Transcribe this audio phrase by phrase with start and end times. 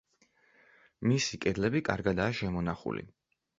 [1.11, 3.09] მისი კედლები კარგადაა შემონახული.